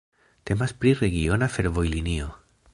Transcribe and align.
Temas 0.49 0.73
pri 0.79 0.95
regiona 1.03 1.51
fervojlinio. 1.59 2.35